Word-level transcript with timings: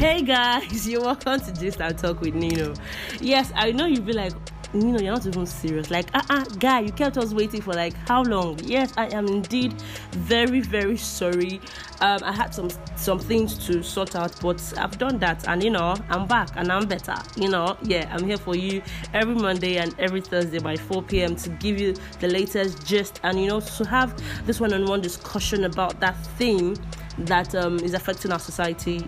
Hey 0.00 0.22
guys, 0.22 0.88
you're 0.88 1.02
welcome 1.02 1.40
to 1.40 1.52
Gist 1.52 1.78
and 1.82 1.98
Talk 1.98 2.22
with 2.22 2.34
Nino. 2.34 2.72
Yes, 3.20 3.52
I 3.54 3.70
know 3.70 3.84
you'll 3.84 4.00
be 4.00 4.14
like, 4.14 4.32
Nino, 4.72 4.98
you're 4.98 5.12
not 5.12 5.26
even 5.26 5.44
serious. 5.44 5.90
Like, 5.90 6.08
uh 6.14 6.22
uh 6.30 6.44
guy, 6.58 6.80
you 6.80 6.90
kept 6.90 7.18
us 7.18 7.34
waiting 7.34 7.60
for 7.60 7.74
like 7.74 7.92
how 8.08 8.22
long? 8.22 8.58
Yes, 8.64 8.94
I 8.96 9.08
am 9.14 9.26
indeed 9.26 9.74
very, 10.12 10.60
very 10.60 10.96
sorry. 10.96 11.60
Um, 12.00 12.20
I 12.22 12.32
had 12.32 12.54
some 12.54 12.70
some 12.96 13.18
things 13.18 13.58
to 13.66 13.82
sort 13.82 14.16
out, 14.16 14.34
but 14.40 14.72
I've 14.78 14.96
done 14.96 15.18
that, 15.18 15.46
and 15.46 15.62
you 15.62 15.68
know, 15.68 15.94
I'm 16.08 16.26
back 16.26 16.48
and 16.56 16.72
I'm 16.72 16.88
better. 16.88 17.16
You 17.36 17.50
know, 17.50 17.76
yeah, 17.82 18.08
I'm 18.10 18.24
here 18.24 18.38
for 18.38 18.56
you 18.56 18.82
every 19.12 19.34
Monday 19.34 19.76
and 19.76 19.94
every 19.98 20.22
Thursday 20.22 20.60
by 20.60 20.76
4 20.76 21.02
p.m. 21.02 21.36
to 21.36 21.50
give 21.50 21.78
you 21.78 21.94
the 22.20 22.28
latest 22.28 22.86
gist 22.86 23.20
and 23.22 23.38
you 23.38 23.48
know 23.48 23.60
to 23.60 23.84
have 23.84 24.18
this 24.46 24.60
one-on-one 24.60 25.02
discussion 25.02 25.64
about 25.64 26.00
that 26.00 26.16
thing 26.38 26.78
that 27.18 27.54
um, 27.54 27.78
is 27.80 27.92
affecting 27.92 28.32
our 28.32 28.38
society 28.38 29.06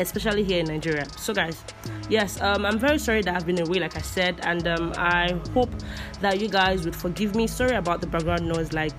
especially 0.00 0.44
here 0.44 0.60
in 0.60 0.66
Nigeria. 0.66 1.06
So, 1.18 1.32
guys, 1.34 1.62
yes, 2.08 2.40
um, 2.40 2.64
I'm 2.64 2.78
very 2.78 2.98
sorry 2.98 3.22
that 3.22 3.34
I've 3.34 3.46
been 3.46 3.60
away, 3.60 3.78
like 3.78 3.96
I 3.96 4.00
said, 4.00 4.40
and 4.42 4.66
um, 4.66 4.92
I 4.96 5.38
hope 5.54 5.70
that 6.20 6.40
you 6.40 6.48
guys 6.48 6.84
would 6.84 6.96
forgive 6.96 7.34
me. 7.34 7.46
Sorry 7.46 7.76
about 7.76 8.00
the 8.00 8.06
background 8.06 8.46
noise, 8.48 8.72
like 8.72 8.98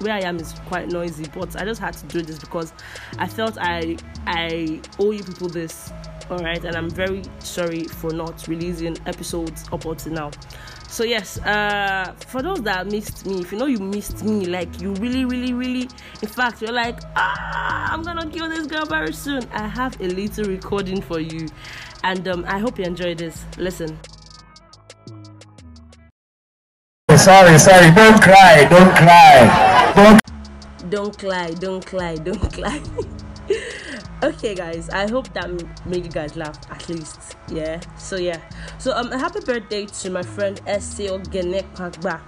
where 0.00 0.14
I 0.14 0.20
am 0.20 0.36
is 0.38 0.52
quite 0.66 0.88
noisy, 0.88 1.26
but 1.34 1.60
I 1.60 1.64
just 1.64 1.80
had 1.80 1.94
to 1.94 2.06
do 2.06 2.22
this 2.22 2.38
because 2.38 2.72
I 3.18 3.26
felt 3.26 3.58
I 3.60 3.96
I 4.26 4.80
owe 4.98 5.10
you 5.10 5.22
people 5.22 5.48
this. 5.48 5.92
All 6.30 6.38
right, 6.38 6.64
and 6.64 6.76
I'm 6.76 6.88
very 6.88 7.22
sorry 7.40 7.84
for 7.84 8.12
not 8.12 8.46
releasing 8.46 8.96
episodes 9.06 9.64
up 9.72 9.84
until 9.84 10.12
now. 10.12 10.30
So 10.90 11.04
yes, 11.04 11.38
uh, 11.38 12.16
for 12.26 12.42
those 12.42 12.62
that 12.62 12.88
missed 12.88 13.24
me, 13.24 13.42
if 13.42 13.52
you 13.52 13.58
know 13.58 13.66
you 13.66 13.78
missed 13.78 14.24
me, 14.24 14.46
like 14.46 14.80
you 14.80 14.92
really, 14.94 15.24
really, 15.24 15.54
really, 15.54 15.88
in 16.20 16.28
fact, 16.28 16.60
you're 16.60 16.72
like, 16.72 16.98
ah, 17.14 17.92
I'm 17.92 18.02
gonna 18.02 18.28
kill 18.28 18.48
this 18.48 18.66
girl 18.66 18.84
very 18.86 19.12
soon. 19.12 19.48
I 19.52 19.68
have 19.68 19.98
a 20.00 20.08
little 20.08 20.46
recording 20.46 21.00
for 21.00 21.20
you, 21.20 21.46
and 22.02 22.26
um, 22.26 22.44
I 22.48 22.58
hope 22.58 22.76
you 22.76 22.84
enjoy 22.84 23.14
this. 23.14 23.44
Listen. 23.56 23.96
Sorry, 27.16 27.56
sorry, 27.56 27.94
don't 27.94 28.20
cry, 28.20 28.66
don't 28.68 28.92
cry, 28.96 29.92
don't. 29.94 30.90
Don't 30.90 31.16
cry, 31.16 31.50
don't 31.52 31.86
cry, 31.86 32.16
don't 32.16 32.52
cry. 32.52 32.82
okay 34.22 34.54
guys 34.54 34.90
i 34.90 35.08
hope 35.08 35.32
that 35.32 35.48
made 35.86 36.04
you 36.04 36.10
guys 36.10 36.36
laugh 36.36 36.58
at 36.70 36.86
least 36.90 37.36
yeah 37.48 37.80
so 37.96 38.16
yeah 38.16 38.38
so 38.80 38.96
um 38.96 39.12
a 39.12 39.18
happy 39.18 39.40
birthday 39.40 39.84
to 39.84 40.08
my 40.10 40.22
friend 40.22 40.58
Eseo 40.64 41.22
Genek 41.26 41.70
Pagba 41.74 42.18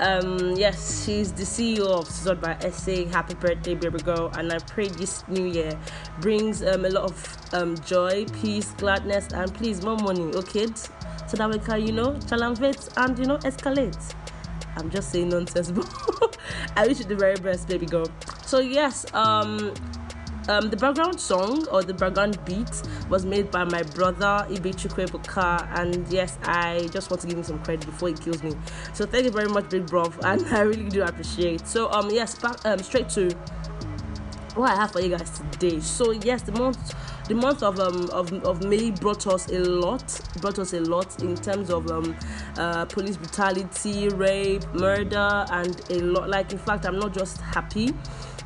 um 0.00 0.54
yes 0.54 1.04
she's 1.04 1.32
the 1.32 1.42
ceo 1.42 1.98
of 2.00 2.06
Sort 2.06 2.42
by 2.42 2.58
SA 2.70 3.06
happy 3.06 3.34
birthday 3.34 3.74
baby 3.74 3.98
girl 3.98 4.30
and 4.34 4.52
i 4.52 4.58
pray 4.58 4.88
this 4.88 5.26
new 5.28 5.46
year 5.46 5.76
brings 6.20 6.62
um 6.62 6.84
a 6.84 6.90
lot 6.90 7.04
of 7.04 7.36
um 7.54 7.74
joy 7.86 8.26
peace 8.40 8.70
gladness 8.72 9.28
and 9.32 9.52
please 9.54 9.82
more 9.82 9.96
money 9.96 10.30
okay 10.34 10.66
so 11.26 11.36
that 11.38 11.50
we 11.50 11.58
can 11.58 11.84
you 11.84 11.92
know 11.92 12.18
challenge 12.28 12.58
and 12.96 13.18
you 13.18 13.24
know 13.26 13.38
escalate. 13.38 14.14
I'm 14.76 14.90
just 14.90 15.10
saying 15.10 15.30
nonsense 15.30 15.70
but 16.20 16.36
i 16.76 16.86
wish 16.86 16.98
you 16.98 17.04
the 17.06 17.16
very 17.16 17.36
best 17.36 17.66
baby 17.66 17.86
girl. 17.86 18.06
So 18.44 18.60
yes 18.60 19.06
um 19.14 19.72
um, 20.48 20.70
the 20.70 20.76
background 20.76 21.20
song 21.20 21.66
or 21.68 21.82
the 21.82 21.94
background 21.94 22.42
beat 22.44 22.82
was 23.08 23.24
made 23.26 23.50
by 23.50 23.64
my 23.64 23.82
brother 23.82 24.46
Ibechukwe 24.48 25.08
Buka, 25.10 25.68
and 25.78 26.06
yes, 26.08 26.38
I 26.42 26.88
just 26.92 27.10
want 27.10 27.20
to 27.22 27.28
give 27.28 27.36
him 27.36 27.44
some 27.44 27.62
credit 27.62 27.86
before 27.86 28.08
he 28.08 28.14
kills 28.14 28.42
me. 28.42 28.52
So 28.94 29.06
thank 29.06 29.24
you 29.24 29.30
very 29.30 29.48
much, 29.48 29.68
big 29.68 29.86
bro, 29.86 30.04
and 30.24 30.44
I 30.46 30.60
really 30.60 30.88
do 30.88 31.02
appreciate. 31.02 31.66
So 31.66 31.90
um, 31.90 32.10
yes, 32.10 32.34
back 32.38 32.64
um, 32.64 32.78
straight 32.78 33.08
to 33.10 33.30
what 34.54 34.72
I 34.72 34.76
have 34.76 34.92
for 34.92 35.00
you 35.00 35.16
guys 35.16 35.38
today. 35.52 35.80
So 35.80 36.10
yes, 36.10 36.42
the 36.42 36.52
month 36.52 36.94
the 37.28 37.34
month 37.34 37.62
of 37.62 37.78
um 37.78 38.08
of, 38.10 38.32
of 38.44 38.64
May 38.64 38.90
brought 38.90 39.26
us 39.26 39.48
a 39.48 39.58
lot 39.58 40.20
brought 40.40 40.58
us 40.58 40.72
a 40.72 40.80
lot 40.80 41.22
in 41.22 41.36
terms 41.36 41.70
of 41.70 41.90
um 41.90 42.16
uh, 42.56 42.84
police 42.86 43.16
brutality, 43.16 44.08
rape, 44.08 44.64
murder, 44.74 45.44
and 45.50 45.80
a 45.90 46.00
lot. 46.00 46.28
Like 46.28 46.52
in 46.52 46.58
fact, 46.58 46.86
I'm 46.86 46.98
not 46.98 47.14
just 47.14 47.40
happy 47.40 47.94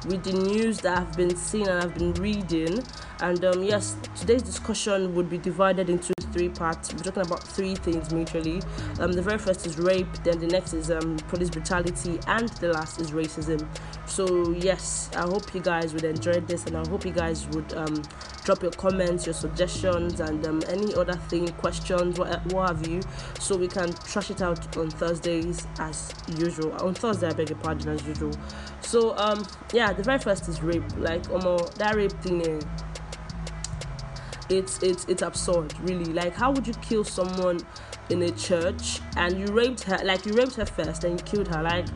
with 0.06 0.24
the 0.24 0.32
news 0.32 0.78
that 0.80 0.98
I've 0.98 1.16
been 1.16 1.34
seeing 1.36 1.68
and 1.68 1.82
I've 1.82 1.94
been 1.94 2.14
reading. 2.14 2.82
And 3.20 3.44
um, 3.44 3.62
yes, 3.62 3.96
today's 4.16 4.42
discussion 4.42 5.14
would 5.14 5.30
be 5.30 5.38
divided 5.38 5.88
into 5.88 6.12
three 6.32 6.48
parts. 6.48 6.92
We're 6.92 7.00
talking 7.00 7.22
about 7.22 7.42
three 7.42 7.74
things 7.74 8.08
majorly. 8.08 8.64
Um, 8.98 9.12
the 9.12 9.22
very 9.22 9.38
first 9.38 9.66
is 9.66 9.78
rape, 9.78 10.12
then 10.24 10.38
the 10.38 10.46
next 10.46 10.72
is 10.72 10.90
um, 10.90 11.16
police 11.28 11.50
brutality, 11.50 12.18
and 12.26 12.48
the 12.48 12.72
last 12.72 13.00
is 13.00 13.10
racism. 13.10 13.66
So 14.06 14.50
yes, 14.52 15.10
I 15.14 15.22
hope 15.22 15.54
you 15.54 15.60
guys 15.60 15.92
would 15.92 16.04
enjoy 16.04 16.40
this, 16.40 16.64
and 16.66 16.76
I 16.76 16.86
hope 16.88 17.04
you 17.04 17.12
guys 17.12 17.46
would 17.48 17.72
um, 17.74 18.02
drop 18.44 18.62
your 18.62 18.72
comments, 18.72 19.26
your 19.26 19.34
suggestions, 19.34 20.20
and 20.20 20.46
um, 20.46 20.62
any 20.68 20.94
other 20.94 21.14
thing, 21.14 21.48
questions, 21.52 22.18
what, 22.18 22.44
what 22.52 22.68
have 22.68 22.86
you, 22.86 23.00
so 23.38 23.56
we 23.56 23.68
can 23.68 23.92
trash 23.92 24.30
it 24.30 24.42
out 24.42 24.76
on 24.76 24.90
Thursdays 24.90 25.66
as 25.78 26.12
usual. 26.36 26.72
On 26.82 26.94
Thursday, 26.94 27.28
I 27.28 27.32
beg 27.32 27.50
your 27.50 27.58
pardon, 27.58 27.90
as 27.90 28.02
usual. 28.06 28.32
So 28.80 29.16
um, 29.16 29.46
yeah, 29.72 29.92
the 29.92 30.02
very 30.02 30.18
first 30.18 30.48
is 30.48 30.62
rape. 30.62 30.84
Like 30.96 31.30
almost 31.30 31.76
that 31.76 31.94
rape 31.94 32.12
thing. 32.22 32.42
Eh, 32.46 32.60
it's 34.48 34.82
it's 34.82 35.04
it's 35.06 35.22
absurd 35.22 35.72
really 35.80 36.12
like 36.12 36.34
how 36.34 36.50
would 36.50 36.66
you 36.66 36.74
kill 36.74 37.04
someone 37.04 37.58
in 38.10 38.22
a 38.22 38.30
church 38.32 39.00
and 39.16 39.38
you 39.38 39.46
raped 39.46 39.82
her 39.82 39.98
like 40.04 40.26
you 40.26 40.32
raped 40.34 40.54
her 40.56 40.66
first 40.66 41.04
and 41.04 41.18
you 41.18 41.24
killed 41.24 41.48
her 41.48 41.62
like 41.62 41.86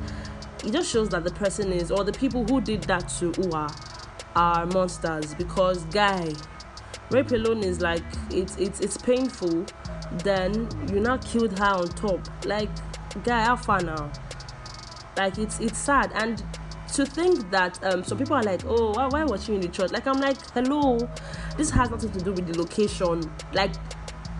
it 0.64 0.72
just 0.72 0.90
shows 0.90 1.08
that 1.08 1.22
the 1.24 1.30
person 1.32 1.70
is 1.70 1.90
or 1.90 2.02
the 2.02 2.12
people 2.12 2.44
who 2.46 2.60
did 2.60 2.82
that 2.84 3.06
to 3.08 3.30
Uwa 3.32 3.95
are 4.36 4.66
monsters 4.66 5.34
because 5.34 5.84
guy 5.86 6.32
rape 7.10 7.30
alone 7.32 7.64
is 7.64 7.80
like 7.80 8.02
it's 8.30 8.56
it's 8.56 8.80
it's 8.80 8.96
painful. 8.98 9.66
Then 10.22 10.68
you 10.92 11.00
now 11.00 11.16
killed 11.18 11.58
her 11.58 11.64
on 11.64 11.88
top. 11.88 12.20
Like 12.44 12.70
guy 13.24 13.44
how 13.44 13.56
far 13.56 13.80
now? 13.80 14.12
Like 15.16 15.38
it's 15.38 15.60
it's 15.60 15.78
sad. 15.78 16.12
And 16.14 16.42
to 16.94 17.04
think 17.04 17.50
that 17.50 17.82
um 17.84 18.04
some 18.04 18.18
people 18.18 18.36
are 18.36 18.42
like 18.42 18.62
oh 18.64 18.92
why, 18.92 19.08
why 19.08 19.24
was 19.24 19.44
she 19.44 19.54
in 19.54 19.60
the 19.60 19.68
church? 19.68 19.90
Like 19.90 20.06
i'm 20.06 20.20
like 20.20 20.38
hello 20.52 20.98
this 21.56 21.68
has 21.70 21.90
nothing 21.90 22.12
to 22.12 22.20
do 22.20 22.32
with 22.32 22.46
the 22.46 22.58
location. 22.58 23.22
Like 23.52 23.72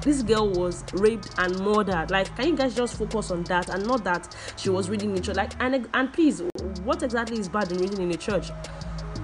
this 0.02 0.22
girl 0.22 0.50
was 0.50 0.84
raped 0.92 1.30
and 1.38 1.58
murdered. 1.60 2.10
Like 2.10 2.34
can 2.36 2.48
you 2.48 2.56
guys 2.56 2.74
just 2.74 2.96
focus 2.96 3.30
on 3.30 3.42
that 3.44 3.70
and 3.70 3.86
not 3.86 4.04
that 4.04 4.36
she 4.56 4.70
was 4.70 4.88
reading 4.88 5.10
in 5.10 5.16
the 5.16 5.22
church? 5.22 5.36
Like 5.36 5.52
and 5.60 5.88
and 5.94 6.12
please 6.12 6.42
what 6.84 7.02
exactly 7.02 7.38
is 7.38 7.48
bad 7.48 7.72
in 7.72 7.78
reading 7.78 8.02
in 8.02 8.08
the 8.10 8.18
church? 8.18 8.50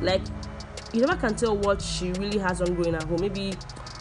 Like 0.00 0.22
you 0.92 1.00
never 1.00 1.16
can 1.16 1.34
tell 1.34 1.56
what 1.56 1.80
she 1.80 2.12
really 2.12 2.38
has 2.38 2.60
ongoing 2.60 2.94
at 2.94 3.02
home. 3.04 3.20
Maybe 3.20 3.54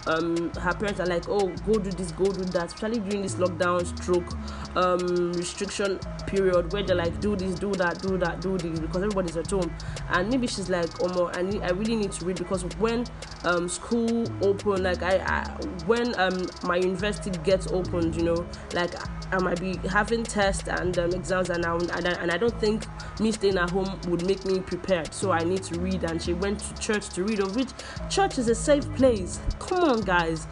um 0.07 0.51
her 0.53 0.73
parents 0.73 0.99
are 0.99 1.05
like 1.05 1.29
oh 1.29 1.47
go 1.63 1.73
do 1.73 1.91
this 1.91 2.11
go 2.11 2.25
do 2.25 2.43
that. 2.45 2.67
Especially 2.67 2.99
during 2.99 3.21
this 3.21 3.35
lockdown 3.35 3.85
stroke 3.85 4.33
um 4.75 5.31
restriction 5.33 5.99
period 6.25 6.71
where 6.73 6.81
they're 6.83 6.95
like 6.95 7.19
do 7.19 7.35
this 7.35 7.55
do 7.55 7.71
that 7.73 8.01
do 8.01 8.17
that 8.17 8.41
do 8.41 8.57
this 8.57 8.79
because 8.79 9.03
everybody's 9.03 9.37
at 9.37 9.49
home. 9.49 9.71
And 10.09 10.29
maybe 10.29 10.47
she's 10.47 10.69
like 10.69 10.89
oh 11.01 11.07
more 11.07 11.31
I 11.35 11.43
need 11.43 11.61
I 11.61 11.69
really 11.69 11.95
need 11.95 12.11
to 12.13 12.25
read 12.25 12.37
because 12.37 12.63
when 12.77 13.05
um 13.43 13.69
school 13.69 14.25
open 14.41 14.83
like 14.83 15.03
I, 15.03 15.17
I 15.17 15.43
when 15.85 16.19
um 16.19 16.49
my 16.63 16.77
university 16.77 17.31
gets 17.43 17.67
opened 17.67 18.15
you 18.15 18.23
know 18.23 18.45
like 18.73 18.93
I 19.31 19.39
might 19.39 19.61
be 19.61 19.77
having 19.87 20.23
tests 20.23 20.67
and 20.67 20.97
um, 20.99 21.13
exams 21.13 21.49
and 21.49 21.65
I, 21.65 21.75
and 21.75 22.31
I, 22.31 22.37
don't 22.37 22.59
think 22.59 22.83
me 23.21 23.31
staying 23.31 23.57
at 23.57 23.69
home 23.69 23.99
would 24.09 24.25
make 24.27 24.43
me 24.45 24.59
prepared. 24.59 25.13
So 25.13 25.31
I 25.31 25.39
need 25.39 25.63
to 25.63 25.79
read 25.79 26.03
and 26.03 26.21
she 26.21 26.33
went 26.33 26.59
to 26.59 26.81
church 26.81 27.07
to 27.09 27.23
read 27.23 27.39
of 27.39 27.55
which 27.55 27.69
church 28.09 28.37
is 28.37 28.49
a 28.49 28.55
safe 28.55 28.93
place. 28.95 29.39
Come 29.59 29.83
on 29.85 30.01
guys. 30.01 30.47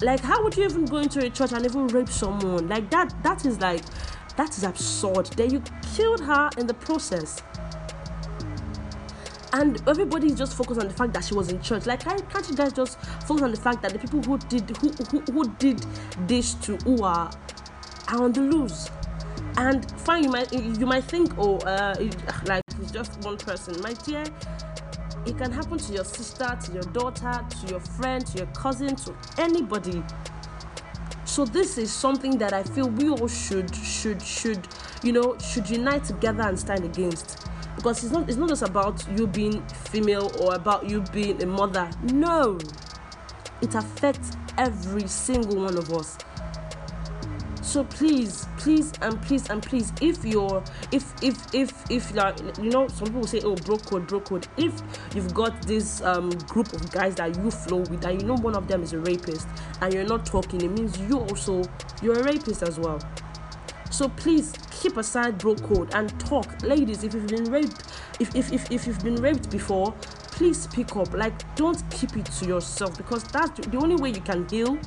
Like 0.00 0.20
how 0.20 0.42
would 0.42 0.56
you 0.56 0.64
even 0.64 0.86
go 0.86 0.98
into 0.98 1.20
a 1.20 1.28
church 1.28 1.52
and 1.52 1.66
even 1.66 1.86
rape 1.88 2.08
someone? 2.08 2.66
Like 2.66 2.90
that 2.90 3.14
that 3.22 3.44
is 3.44 3.60
like 3.60 3.82
that 4.36 4.56
is 4.56 4.64
absurd. 4.64 5.26
Then 5.36 5.50
you 5.50 5.62
killed 5.94 6.20
her 6.20 6.48
in 6.56 6.66
the 6.66 6.74
process. 6.74 7.42
And 9.54 9.86
everybody 9.86 10.34
just 10.34 10.56
focused 10.56 10.80
on 10.80 10.88
the 10.88 10.94
fact 10.94 11.12
that 11.12 11.24
she 11.24 11.34
was 11.34 11.50
in 11.50 11.60
church. 11.60 11.84
Like 11.84 12.00
can't 12.00 12.48
you 12.48 12.56
guys 12.56 12.72
just 12.72 12.98
focus 13.26 13.42
on 13.42 13.50
the 13.50 13.60
fact 13.60 13.82
that 13.82 13.92
the 13.92 13.98
people 13.98 14.22
who 14.22 14.38
did 14.38 14.74
who 14.78 14.88
who, 15.10 15.20
who 15.30 15.50
did 15.58 15.84
this 16.26 16.54
to 16.54 16.78
Uwa 16.78 17.02
are 17.02 17.30
on 18.20 18.32
the 18.32 18.40
loose 18.40 18.90
and 19.56 19.90
fine 20.00 20.24
you 20.24 20.30
might 20.30 20.52
you 20.52 20.86
might 20.86 21.04
think 21.04 21.32
oh 21.38 21.58
uh 21.58 21.94
like 22.46 22.62
it's 22.80 22.90
just 22.90 23.22
one 23.24 23.36
person. 23.36 23.80
My 23.82 23.92
dear 23.92 24.24
it 25.24 25.38
can 25.38 25.52
happen 25.52 25.78
to 25.78 25.92
your 25.92 26.04
sister 26.04 26.58
to 26.64 26.72
your 26.72 26.82
daughter 26.82 27.44
to 27.48 27.66
your 27.68 27.80
friend 27.80 28.26
to 28.26 28.38
your 28.38 28.46
cousin 28.48 28.96
to 28.96 29.14
anybody. 29.38 30.02
So 31.24 31.44
this 31.44 31.78
is 31.78 31.92
something 31.92 32.36
that 32.38 32.52
i 32.52 32.62
feel 32.62 32.88
we 32.90 33.08
all 33.08 33.28
should 33.28 33.74
should 33.74 34.20
should 34.22 34.66
you 35.02 35.12
know 35.12 35.36
should 35.38 35.68
unite 35.68 36.04
together 36.04 36.42
and 36.42 36.58
stand 36.58 36.84
against. 36.84 37.46
Because 37.76 38.04
it's 38.04 38.12
not 38.12 38.28
it's 38.28 38.38
not 38.38 38.48
just 38.48 38.62
about 38.62 39.04
you 39.16 39.26
being 39.26 39.66
female 39.66 40.30
or 40.40 40.54
about 40.54 40.88
you 40.88 41.02
being 41.12 41.42
a 41.42 41.46
mother. 41.46 41.90
No. 42.12 42.58
It 43.60 43.76
affects 43.76 44.32
every 44.58 45.06
single 45.06 45.62
one 45.62 45.78
of 45.78 45.92
us 45.92 46.18
so 47.72 47.84
please 47.84 48.46
please 48.58 48.92
and 49.00 49.22
please 49.22 49.48
and 49.48 49.62
please 49.62 49.94
if 50.02 50.26
you're 50.26 50.62
if 50.92 51.14
if 51.22 51.54
if 51.54 51.72
if 51.90 52.14
like 52.14 52.36
you 52.58 52.68
know 52.68 52.86
some 52.88 53.06
people 53.06 53.26
say 53.26 53.40
oh 53.44 53.54
bro 53.54 53.78
code 53.78 54.06
bro 54.06 54.20
code. 54.20 54.46
If 54.58 54.82
you've 55.14 55.32
got 55.32 55.62
this 55.62 56.02
um 56.02 56.28
group 56.48 56.70
of 56.74 56.92
guys 56.92 57.14
that 57.14 57.34
you 57.38 57.50
flow 57.50 57.78
with 57.78 58.02
that 58.02 58.20
you 58.20 58.26
know 58.26 58.34
one 58.34 58.54
of 58.54 58.68
them 58.68 58.82
is 58.82 58.92
a 58.92 58.98
rapist 58.98 59.48
and 59.80 59.94
you're 59.94 60.04
not 60.04 60.26
talking 60.26 60.60
it 60.60 60.70
means 60.70 60.98
you 60.98 61.20
also 61.20 61.62
you're 62.02 62.20
a 62.20 62.22
rapist 62.22 62.62
as 62.62 62.78
well. 62.78 63.00
So 63.90 64.10
please 64.10 64.52
keep 64.70 64.98
aside 64.98 65.38
bro 65.38 65.54
code 65.54 65.94
and 65.94 66.20
talk. 66.20 66.62
Ladies 66.62 67.04
if 67.04 67.14
you've 67.14 67.28
been 67.28 67.50
raped 67.50 67.84
if 68.20 68.36
if 68.36 68.52
if, 68.52 68.70
if 68.70 68.86
you've 68.86 69.02
been 69.02 69.16
raped 69.16 69.50
before 69.50 69.94
please 70.32 70.60
speak 70.60 70.94
up. 70.94 71.14
Like 71.14 71.54
don't 71.54 71.82
keep 71.90 72.18
it 72.18 72.26
to 72.26 72.44
yourself 72.44 72.98
because 72.98 73.24
that's 73.24 73.66
the 73.66 73.78
only 73.78 73.96
way 73.96 74.10
you 74.10 74.20
can 74.20 74.46
heal 74.50 74.78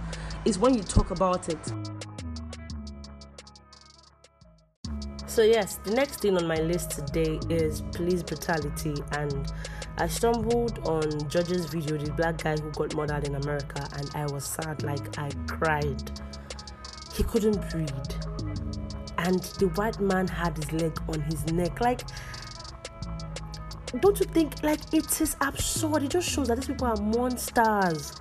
is 0.45 0.59
when 0.59 0.75
you 0.75 0.83
talk 0.83 1.09
about 1.09 1.49
it 1.49 1.73
So, 5.35 5.41
yes, 5.41 5.79
the 5.83 5.91
next 5.91 6.21
thing 6.21 6.37
on 6.37 6.47
my 6.47 6.55
list 6.61 6.91
today 6.91 7.37
is 7.49 7.81
police 7.91 8.23
brutality. 8.23 8.95
And 9.11 9.51
I 9.97 10.07
stumbled 10.07 10.79
on 10.87 11.27
George's 11.27 11.65
video, 11.65 11.97
the 11.97 12.09
black 12.11 12.41
guy 12.41 12.55
who 12.55 12.71
got 12.71 12.95
murdered 12.95 13.27
in 13.27 13.35
America, 13.35 13.85
and 13.97 14.09
I 14.15 14.27
was 14.31 14.45
sad, 14.45 14.81
like 14.83 15.19
I 15.19 15.29
cried. 15.45 16.21
He 17.13 17.23
couldn't 17.23 17.69
breathe. 17.69 17.89
And 19.17 19.41
the 19.59 19.69
white 19.75 19.99
man 19.99 20.25
had 20.25 20.55
his 20.55 20.71
leg 20.71 20.97
on 21.09 21.19
his 21.19 21.45
neck. 21.51 21.81
Like, 21.81 22.03
don't 23.99 24.17
you 24.17 24.27
think, 24.27 24.63
like, 24.63 24.79
it 24.93 25.19
is 25.19 25.35
absurd? 25.41 26.03
It 26.03 26.11
just 26.11 26.29
shows 26.29 26.47
that 26.47 26.55
these 26.55 26.67
people 26.67 26.87
are 26.87 26.95
monsters. 26.95 28.13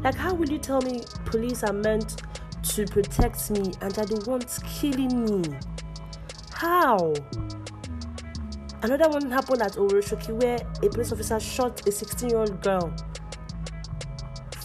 Like, 0.00 0.16
how 0.16 0.34
will 0.34 0.50
you 0.50 0.58
tell 0.58 0.80
me 0.80 1.04
police 1.24 1.62
are 1.62 1.72
meant 1.72 2.20
to 2.64 2.84
protect 2.84 3.48
me 3.52 3.72
and 3.80 3.96
are 3.96 4.06
the 4.06 4.24
ones 4.28 4.58
killing 4.66 5.24
me? 5.24 5.56
How? 6.64 7.12
Another 8.80 9.10
one 9.10 9.30
happened 9.30 9.60
at 9.60 9.72
Oworoshoki 9.72 10.32
where 10.42 10.56
a 10.82 10.88
police 10.88 11.12
officer 11.12 11.38
shot 11.38 11.86
a 11.86 11.92
16 11.92 12.30
year 12.30 12.38
old 12.38 12.62
girl. 12.62 12.90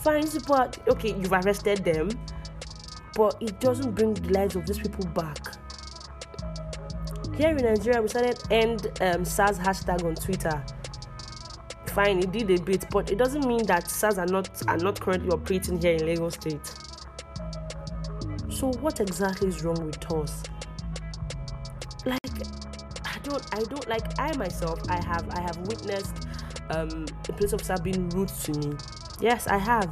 Fine, 0.02 0.24
are, 0.50 0.72
okay, 0.88 1.10
you've 1.10 1.34
arrested 1.34 1.84
them, 1.84 2.10
but 3.16 3.36
it 3.42 3.60
doesn't 3.60 3.96
bring 3.96 4.14
the 4.14 4.30
lives 4.32 4.56
of 4.56 4.66
these 4.66 4.80
people 4.80 5.08
back. 5.08 5.40
Here 7.36 7.50
in 7.50 7.58
Nigeria, 7.58 8.02
we 8.02 8.08
started 8.08 8.40
end 8.50 8.88
um, 9.02 9.26
SARS 9.26 9.60
hashtag 9.60 10.06
on 10.06 10.16
Twitter. 10.16 10.64
Fine, 11.88 12.20
it 12.20 12.32
did 12.32 12.50
a 12.50 12.64
bit, 12.64 12.86
but 12.92 13.12
it 13.12 13.18
doesn't 13.18 13.46
mean 13.46 13.66
that 13.66 13.92
SARS 13.92 14.18
are 14.18 14.26
not 14.26 14.50
are 14.70 14.78
not 14.78 15.02
currently 15.02 15.32
operating 15.32 15.82
here 15.82 15.96
in 15.96 16.06
Lagos 16.06 16.36
State. 16.36 16.66
So 18.50 18.72
what 18.80 19.02
exactly 19.02 19.50
is 19.50 19.66
wrong 19.66 19.86
with 19.86 20.10
us? 20.14 20.44
Don't 23.30 23.56
I 23.56 23.64
don't 23.64 23.88
like 23.88 24.20
I 24.20 24.36
myself 24.38 24.80
I 24.90 25.04
have 25.04 25.30
I 25.30 25.42
have 25.42 25.58
witnessed 25.68 26.28
um 26.70 27.06
a 27.28 27.34
police 27.34 27.54
officer 27.54 27.76
being 27.84 28.10
rude 28.10 28.30
to 28.30 28.54
me. 28.54 28.76
Yes, 29.20 29.48
I 29.48 29.58
have. 29.58 29.92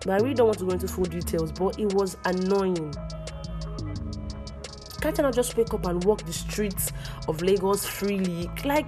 But 0.00 0.10
I 0.10 0.16
really 0.16 0.34
don't 0.34 0.46
want 0.46 0.58
to 0.58 0.64
go 0.64 0.70
into 0.70 0.88
full 0.88 1.04
details, 1.04 1.50
but 1.52 1.78
it 1.78 1.92
was 1.94 2.16
annoying. 2.24 2.94
Can't 5.00 5.18
I 5.18 5.22
not 5.22 5.34
just 5.34 5.56
wake 5.56 5.72
up 5.74 5.86
and 5.86 6.02
walk 6.04 6.24
the 6.24 6.32
streets 6.32 6.92
of 7.28 7.42
Lagos 7.42 7.86
freely? 7.86 8.50
Like 8.64 8.86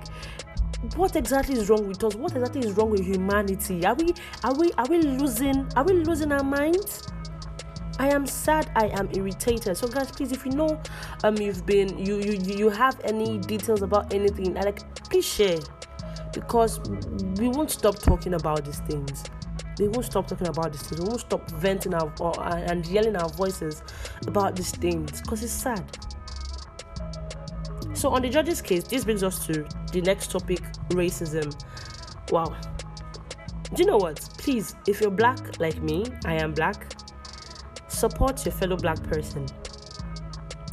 what 0.95 1.17
exactly 1.17 1.57
is 1.57 1.69
wrong 1.69 1.89
with 1.89 2.03
us? 2.05 2.15
What 2.15 2.33
exactly 2.33 2.61
is 2.61 2.73
wrong 2.77 2.91
with 2.91 3.05
humanity? 3.05 3.85
Are 3.85 3.95
we 3.95 4.15
are 4.45 4.55
we 4.55 4.73
are 4.79 4.87
we 4.87 5.03
losing 5.03 5.67
are 5.75 5.85
we 5.85 5.95
losing 5.95 6.33
our 6.33 6.45
minds? 6.45 7.09
I 7.99 8.09
am 8.09 8.27
sad. 8.27 8.71
I 8.77 8.87
am 8.89 9.09
irritated. 9.13 9.77
So, 9.77 9.89
guys, 9.89 10.11
please, 10.11 10.33
if 10.33 10.47
you 10.47 10.53
know, 10.53 10.81
um, 11.25 11.37
you've 11.37 11.67
been, 11.67 11.99
you 11.99 12.17
you 12.17 12.33
you 12.35 12.69
have 12.71 13.01
any 13.05 13.39
details 13.39 13.83
about 13.83 14.15
anything, 14.15 14.57
I 14.57 14.63
like, 14.63 14.81
please 15.11 15.27
share, 15.27 15.59
because 16.33 16.81
we 17.39 17.49
won't 17.49 17.71
stop 17.71 17.99
talking 17.99 18.35
about 18.35 18.65
these 18.65 18.81
things. 18.81 19.25
We 19.79 19.89
won't 19.89 20.07
stop 20.07 20.27
talking 20.29 20.49
about 20.49 20.73
these 20.73 20.83
things. 20.83 21.01
We 21.01 21.09
won't 21.09 21.21
stop 21.21 21.51
venting 21.51 21.95
our 21.95 22.13
and 22.71 22.87
yelling 22.87 23.17
our 23.17 23.29
voices 23.31 23.83
about 24.27 24.55
these 24.55 24.71
things, 24.71 25.21
because 25.21 25.43
it's 25.43 25.53
sad. 25.53 25.85
So, 27.95 28.11
on 28.11 28.23
the 28.23 28.29
George's 28.29 28.63
case, 28.63 28.85
this 28.85 29.05
brings 29.05 29.25
us 29.25 29.45
to 29.47 29.67
the 29.93 30.03
next 30.03 30.31
topic: 30.31 30.61
racism. 30.91 31.53
Wow. 32.31 32.55
Do 33.75 33.83
you 33.83 33.87
know 33.87 33.99
what? 33.99 34.21
Please, 34.39 34.75
if 34.87 35.01
you're 35.01 35.11
black 35.11 35.59
like 35.61 35.83
me, 35.83 36.07
I 36.25 36.35
am 36.35 36.55
black 36.55 36.95
support 37.99 38.45
your 38.45 38.53
fellow 38.53 38.77
black 38.77 39.03
person. 39.05 39.45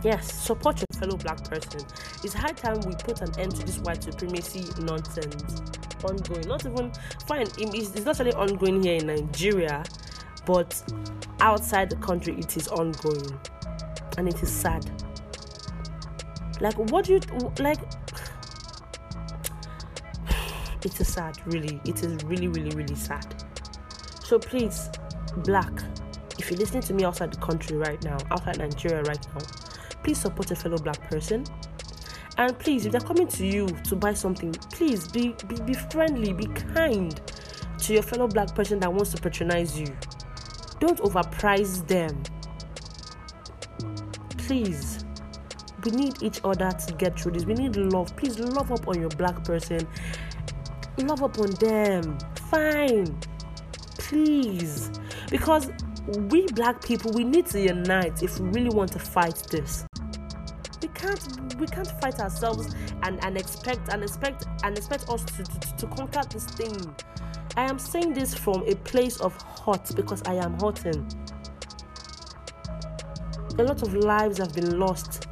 Yes, 0.03 0.31
support 0.31 0.77
your 0.77 0.99
fellow 0.99 1.17
black 1.17 1.43
person. 1.49 1.81
It's 2.23 2.33
high 2.33 2.51
time 2.51 2.79
we 2.81 2.93
put 2.93 3.21
an 3.21 3.31
end 3.39 3.55
to 3.55 3.65
this 3.65 3.79
white 3.79 4.03
supremacy 4.03 4.65
nonsense. 4.83 5.61
Ongoing, 6.03 6.47
not 6.47 6.63
even 6.67 6.91
fine. 7.27 7.47
It's 7.57 8.05
not 8.05 8.19
only 8.19 8.33
ongoing 8.33 8.83
here 8.83 8.97
in 8.97 9.07
Nigeria, 9.07 9.83
but 10.45 10.79
outside 11.39 11.89
the 11.89 11.95
country, 11.95 12.35
it 12.37 12.55
is 12.55 12.67
ongoing, 12.67 13.39
and 14.19 14.27
it 14.27 14.43
is 14.43 14.51
sad. 14.51 14.85
Like, 16.61 16.75
what 16.91 17.05
do 17.05 17.13
you 17.13 17.19
like? 17.59 17.79
It 20.83 21.01
is 21.01 21.11
sad, 21.11 21.39
really. 21.47 21.81
It 21.85 22.03
is 22.03 22.23
really, 22.25 22.47
really, 22.49 22.69
really 22.75 22.93
sad. 22.93 23.43
So 24.23 24.37
please, 24.37 24.91
black, 25.37 25.71
if 26.45 26.51
you're 26.51 26.59
listening 26.59 26.83
to 26.83 26.93
me 26.93 27.03
outside 27.03 27.33
the 27.33 27.37
country 27.37 27.75
right 27.75 28.03
now, 28.03 28.17
outside 28.29 28.59
Nigeria 28.59 29.01
right 29.01 29.27
now, 29.33 29.41
please 30.03 30.19
support 30.19 30.51
a 30.51 30.55
fellow 30.55 30.77
black 30.77 31.01
person. 31.09 31.43
And 32.37 32.57
please, 32.59 32.85
if 32.85 32.91
they're 32.91 33.01
coming 33.01 33.27
to 33.29 33.47
you 33.47 33.65
to 33.67 33.95
buy 33.95 34.13
something, 34.13 34.51
please 34.51 35.07
be, 35.07 35.33
be, 35.47 35.55
be 35.61 35.73
friendly, 35.73 36.33
be 36.33 36.45
kind 36.45 37.19
to 37.79 37.93
your 37.93 38.03
fellow 38.03 38.27
black 38.27 38.53
person 38.53 38.79
that 38.81 38.93
wants 38.93 39.11
to 39.13 39.21
patronize 39.21 39.79
you. 39.79 39.87
Don't 40.79 40.99
overprice 40.99 41.87
them. 41.87 42.21
Please. 44.37 45.03
We 45.83 45.91
need 45.93 46.21
each 46.21 46.41
other 46.43 46.69
to 46.69 46.93
get 46.93 47.19
through 47.19 47.31
this. 47.31 47.45
We 47.45 47.55
need 47.55 47.75
love. 47.75 48.15
Please 48.17 48.37
love 48.37 48.71
up 48.71 48.87
on 48.87 48.99
your 48.99 49.09
black 49.09 49.43
person. 49.43 49.87
Love 50.99 51.23
up 51.23 51.39
on 51.39 51.49
them. 51.53 52.19
Fine. 52.51 53.17
Please. 53.97 54.91
Because 55.31 55.71
we 56.07 56.45
black 56.47 56.83
people 56.83 57.11
we 57.11 57.23
need 57.23 57.47
to 57.47 57.59
unite 57.59 58.21
if 58.21 58.39
we 58.39 58.49
really 58.49 58.69
want 58.69 58.91
to 58.91 58.99
fight 58.99 59.35
this. 59.49 59.85
We 60.81 60.87
can't 60.89 61.55
we 61.59 61.65
can't 61.65 61.91
fight 61.99 62.19
ourselves 62.19 62.75
and 63.03 63.23
and 63.23 63.37
expect 63.37 63.89
and 63.89 64.03
expect 64.03 64.45
and 64.63 64.77
expect 64.77 65.09
us 65.09 65.23
to, 65.23 65.43
to, 65.43 65.77
to 65.77 65.87
conquer 65.87 66.21
this 66.29 66.45
thing. 66.45 66.95
I 67.57 67.63
am 67.69 67.79
saying 67.79 68.13
this 68.13 68.35
from 68.35 68.63
a 68.67 68.75
place 68.75 69.19
of 69.21 69.35
hurt 69.65 69.95
because 69.95 70.21
i 70.27 70.33
am 70.33 70.59
hurting. 70.59 71.07
A 73.57 73.63
lot 73.63 73.81
of 73.81 73.93
lives 73.95 74.37
have 74.37 74.53
been 74.53 74.77
lost. 74.77 75.27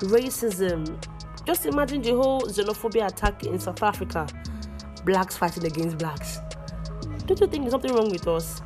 Racism. 0.00 1.02
Just 1.46 1.64
imagine 1.64 2.02
the 2.02 2.14
whole 2.14 2.42
xenophobia 2.42 3.06
attack 3.06 3.44
in 3.44 3.58
south 3.58 3.82
africa. 3.82 4.26
Blacks 5.04 5.36
fighting 5.36 5.64
against 5.64 5.96
blacks 5.96 6.40
don't 7.30 7.40
you 7.40 7.46
think 7.46 7.62
there's 7.62 7.72
something 7.72 7.94
wrong 7.94 8.10
with 8.10 8.26
us? 8.26 8.60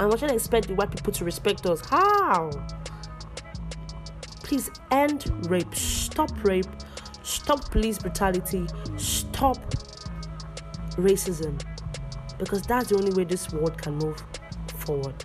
And 0.00 0.10
we 0.10 0.18
should 0.18 0.30
expect 0.30 0.68
the 0.68 0.74
white 0.74 0.90
people 0.90 1.12
to 1.12 1.24
respect 1.24 1.66
us. 1.66 1.86
How? 1.86 2.50
Please 4.42 4.70
end 4.90 5.30
rape. 5.50 5.74
Stop 5.74 6.30
rape. 6.42 6.66
Stop 7.22 7.70
police 7.70 7.98
brutality. 7.98 8.66
Stop 8.96 9.58
racism. 10.96 11.62
Because 12.38 12.62
that's 12.62 12.88
the 12.88 12.96
only 12.96 13.12
way 13.12 13.24
this 13.24 13.52
world 13.52 13.76
can 13.76 13.96
move 13.96 14.22
forward. 14.78 15.22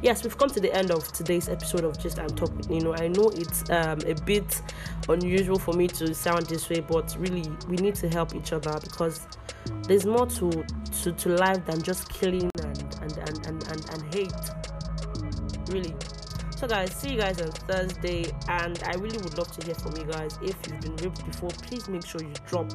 Yes, 0.00 0.22
we've 0.22 0.36
come 0.36 0.50
to 0.50 0.60
the 0.60 0.72
end 0.72 0.92
of 0.92 1.10
today's 1.12 1.48
episode 1.48 1.84
of 1.84 1.98
Gist 1.98 2.18
and 2.18 2.36
Talk 2.36 2.56
with 2.56 2.70
Nino. 2.70 2.92
I 2.94 3.08
know 3.08 3.30
it's 3.34 3.68
um, 3.70 4.00
a 4.06 4.14
bit 4.24 4.62
unusual 5.08 5.58
for 5.58 5.74
me 5.74 5.88
to 5.88 6.14
sound 6.14 6.46
this 6.46 6.68
way, 6.70 6.80
but 6.80 7.16
really, 7.18 7.44
we 7.68 7.76
need 7.76 7.94
to 7.96 8.08
help 8.08 8.34
each 8.34 8.52
other 8.52 8.78
because 8.82 9.26
there's 9.82 10.06
more 10.06 10.26
to, 10.26 10.50
to, 11.02 11.12
to 11.12 11.28
life 11.30 11.64
than 11.66 11.82
just 11.82 12.08
killing 12.08 12.50
and, 12.62 12.96
and, 13.02 13.18
and, 13.18 13.46
and, 13.46 13.68
and, 13.68 13.90
and 13.90 14.14
hate. 14.14 14.32
Really. 15.68 15.94
So, 16.62 16.68
guys, 16.68 16.94
see 16.94 17.14
you 17.14 17.18
guys 17.18 17.40
on 17.40 17.50
Thursday. 17.50 18.24
And 18.46 18.80
I 18.84 18.94
really 18.94 19.18
would 19.18 19.36
love 19.36 19.50
to 19.50 19.66
hear 19.66 19.74
from 19.74 19.96
you 19.96 20.04
guys. 20.04 20.38
If 20.40 20.54
you've 20.68 20.80
been 20.80 20.94
raped 20.98 21.26
before, 21.26 21.50
please 21.50 21.88
make 21.88 22.06
sure 22.06 22.22
you 22.22 22.32
drop 22.46 22.70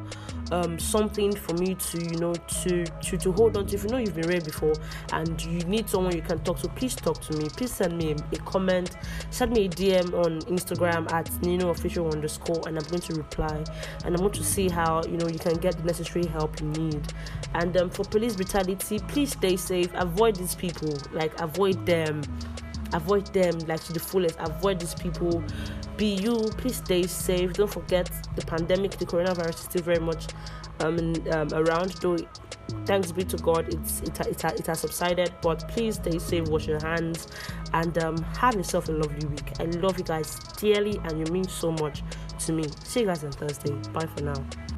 um, 0.52 0.78
something 0.78 1.34
for 1.34 1.54
me 1.54 1.74
to, 1.74 2.04
you 2.04 2.20
know, 2.20 2.34
to, 2.34 2.84
to 2.84 3.18
to 3.18 3.32
hold 3.32 3.56
on 3.56 3.66
to. 3.68 3.76
If 3.76 3.86
you 3.86 3.90
know 3.90 3.96
you've 3.96 4.14
been 4.14 4.28
raped 4.28 4.44
before 4.44 4.74
and 5.14 5.42
you 5.42 5.60
need 5.60 5.90
someone 5.90 6.14
you 6.14 6.22
can 6.22 6.40
talk 6.40 6.60
to, 6.64 6.68
please 6.68 6.96
talk 6.96 7.22
to 7.22 7.38
me. 7.38 7.48
Please 7.48 7.72
send 7.72 7.98
me 7.98 8.12
a, 8.12 8.16
a 8.16 8.40
comment, 8.40 8.98
send 9.30 9.54
me 9.54 9.68
a 9.68 9.70
DM 9.70 10.14
on 10.16 10.42
Instagram 10.54 11.10
at 11.14 11.32
Nino 11.42 11.70
official 11.70 12.12
underscore, 12.12 12.62
and 12.68 12.78
I'm 12.78 12.84
going 12.90 13.00
to 13.04 13.14
reply. 13.14 13.64
And 14.04 14.14
I'm 14.14 14.20
going 14.20 14.34
to 14.34 14.44
see 14.44 14.68
how 14.68 15.02
you 15.06 15.16
know 15.16 15.30
you 15.30 15.40
can 15.40 15.56
get 15.60 15.78
the 15.78 15.84
necessary 15.84 16.26
help 16.26 16.60
you 16.60 16.68
need. 16.68 17.14
And 17.54 17.78
um, 17.78 17.90
for 17.90 18.04
police 18.04 18.36
brutality, 18.36 19.00
please 19.08 19.32
stay 19.32 19.56
safe. 19.56 19.92
Avoid 19.94 20.36
these 20.36 20.56
people. 20.56 20.94
Like 21.14 21.40
avoid 21.40 21.86
them 21.86 22.22
avoid 22.94 23.28
them 23.28 23.58
like 23.60 23.84
to 23.86 23.94
the 23.94 24.00
fullest. 24.00 24.36
Avoid 24.40 24.80
these 24.80 24.96
people. 24.96 25.44
Be 25.98 26.16
you. 26.16 26.36
Please 26.58 26.78
stay 26.78 27.04
safe. 27.04 27.54
Don't 27.54 27.72
forget 27.72 28.10
the 28.36 28.46
pandemic 28.46 28.92
the 28.92 29.06
coronavirus 29.06 29.50
is 29.50 29.60
still 29.60 29.82
very 29.82 30.00
much 30.00 30.28
um, 30.82 31.14
um 31.32 31.48
around 31.54 31.92
though 32.02 32.18
thanks 32.86 33.12
be 33.12 33.24
to 33.24 33.38
god 33.38 33.68
it's 33.74 34.02
it, 34.02 34.20
it, 34.28 34.44
it 34.44 34.68
has 34.68 34.82
subsided 34.82 35.34
but 35.42 35.68
please 35.70 35.96
stay 35.96 36.20
safe 36.20 36.48
wash 36.50 36.68
your 36.68 36.80
hands 36.80 37.28
and 37.74 37.98
um, 38.04 38.18
have 38.38 38.56
yourself 38.56 38.90
a 38.90 38.92
lovely 38.92 39.28
week. 39.28 39.52
I 39.60 39.64
love 39.64 39.98
you 39.98 40.04
guys 40.04 40.40
dearly 40.58 41.00
and 41.04 41.20
you 41.20 41.32
mean 41.34 41.48
so 41.48 41.72
much 41.72 42.04
to 42.40 42.54
me. 42.54 42.66
See 42.84 43.02
you 43.02 43.08
guys 43.08 43.24
on 43.24 43.32
thursday. 43.32 43.72
Bye 43.92 44.08
for 44.16 44.24
now 44.24 44.77